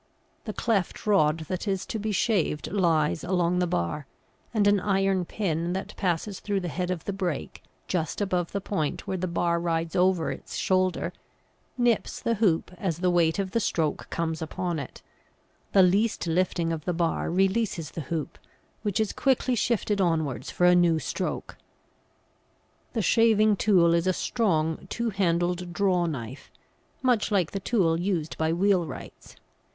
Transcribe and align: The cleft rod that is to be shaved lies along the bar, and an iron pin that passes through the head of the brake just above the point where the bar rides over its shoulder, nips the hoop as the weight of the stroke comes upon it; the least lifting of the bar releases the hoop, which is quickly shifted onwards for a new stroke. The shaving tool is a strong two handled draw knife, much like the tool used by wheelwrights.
The 0.45 0.53
cleft 0.53 1.05
rod 1.05 1.41
that 1.41 1.67
is 1.67 1.85
to 1.85 1.99
be 1.99 2.11
shaved 2.11 2.71
lies 2.71 3.23
along 3.23 3.59
the 3.59 3.67
bar, 3.67 4.07
and 4.51 4.65
an 4.67 4.79
iron 4.79 5.25
pin 5.25 5.73
that 5.73 5.95
passes 5.95 6.39
through 6.39 6.61
the 6.61 6.69
head 6.73 6.89
of 6.89 7.05
the 7.05 7.13
brake 7.13 7.61
just 7.87 8.19
above 8.19 8.51
the 8.51 8.61
point 8.61 9.05
where 9.05 9.17
the 9.17 9.27
bar 9.27 9.59
rides 9.59 9.95
over 9.95 10.31
its 10.31 10.55
shoulder, 10.55 11.13
nips 11.77 12.19
the 12.19 12.33
hoop 12.33 12.71
as 12.79 12.97
the 12.97 13.11
weight 13.11 13.37
of 13.37 13.51
the 13.51 13.59
stroke 13.59 14.09
comes 14.09 14.41
upon 14.41 14.79
it; 14.79 15.03
the 15.71 15.83
least 15.83 16.25
lifting 16.25 16.73
of 16.73 16.85
the 16.85 16.93
bar 16.93 17.29
releases 17.29 17.91
the 17.91 18.01
hoop, 18.09 18.39
which 18.81 18.99
is 18.99 19.13
quickly 19.13 19.53
shifted 19.53 20.01
onwards 20.01 20.49
for 20.49 20.65
a 20.65 20.73
new 20.73 20.97
stroke. 20.97 21.57
The 22.93 23.03
shaving 23.03 23.55
tool 23.55 23.93
is 23.93 24.07
a 24.07 24.13
strong 24.13 24.87
two 24.89 25.11
handled 25.11 25.73
draw 25.73 26.07
knife, 26.07 26.49
much 27.03 27.29
like 27.29 27.51
the 27.51 27.59
tool 27.59 27.99
used 27.99 28.35
by 28.39 28.51
wheelwrights. 28.51 29.35